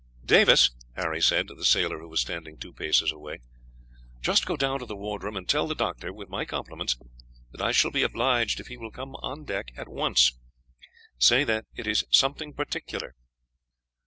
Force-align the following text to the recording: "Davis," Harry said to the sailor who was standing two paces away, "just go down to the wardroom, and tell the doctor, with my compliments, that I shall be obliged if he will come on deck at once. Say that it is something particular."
"Davis," 0.25 0.71
Harry 0.95 1.21
said 1.21 1.47
to 1.47 1.53
the 1.53 1.63
sailor 1.63 1.99
who 1.99 2.09
was 2.09 2.21
standing 2.21 2.57
two 2.57 2.73
paces 2.73 3.11
away, 3.11 3.39
"just 4.19 4.47
go 4.47 4.57
down 4.57 4.79
to 4.79 4.85
the 4.87 4.95
wardroom, 4.95 5.37
and 5.37 5.47
tell 5.47 5.67
the 5.67 5.75
doctor, 5.75 6.11
with 6.11 6.27
my 6.27 6.43
compliments, 6.43 6.97
that 7.51 7.61
I 7.61 7.71
shall 7.71 7.91
be 7.91 8.01
obliged 8.01 8.59
if 8.59 8.65
he 8.65 8.77
will 8.77 8.89
come 8.89 9.13
on 9.17 9.45
deck 9.45 9.69
at 9.77 9.87
once. 9.87 10.39
Say 11.19 11.43
that 11.43 11.65
it 11.75 11.85
is 11.85 12.03
something 12.09 12.51
particular." 12.51 13.13